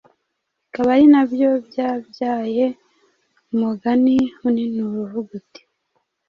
bikaba 0.63 0.89
ari 0.95 1.05
nabyo 1.13 1.49
byabyaye 1.67 2.65
umugani 3.53 4.17
uninura 4.47 4.95
uvuga 5.03 5.31
uti’ 5.41 5.61